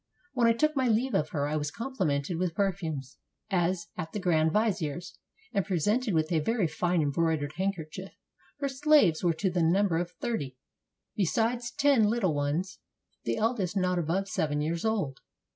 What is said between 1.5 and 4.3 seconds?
was com plimented with perfumes, as at the